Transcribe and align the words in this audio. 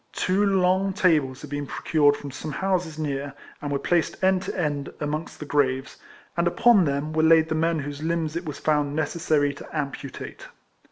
Two 0.13 0.43
long 0.43 0.93
tables 0.93 1.41
had 1.41 1.51
been 1.51 1.67
procured 1.67 2.17
from 2.17 2.31
some 2.31 2.51
houses 2.51 2.97
near, 2.97 3.35
and 3.61 3.71
were 3.71 3.77
placed 3.77 4.23
end 4.23 4.41
to 4.41 4.59
end 4.59 4.91
amongst 4.99 5.37
the 5.39 5.45
graves, 5.45 5.95
and 6.35 6.47
upon 6.47 6.85
them 6.85 7.13
were 7.13 7.21
laid 7.21 7.49
the 7.49 7.53
men 7.53 7.77
whose 7.77 8.01
limbs 8.01 8.35
it 8.35 8.45
was 8.47 8.57
found 8.57 8.95
necessary 8.95 9.53
to 9.53 9.77
amputate. 9.77 10.47